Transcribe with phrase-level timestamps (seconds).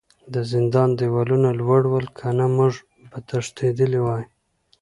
[0.33, 2.73] د زندان دیوالونه لوړ ول کنه موږ
[3.09, 4.23] به تښتیدلي وای